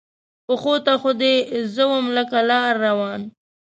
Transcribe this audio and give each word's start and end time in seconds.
پښو 0.45 0.73
ته 0.85 0.93
خو 1.01 1.11
دې 1.21 1.33
زه 1.73 1.83
وم 1.91 2.05
لکه 2.17 2.37
لار 2.49 2.73
روان 2.87 3.21